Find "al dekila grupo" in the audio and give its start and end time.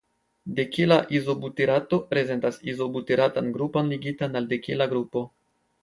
4.43-5.29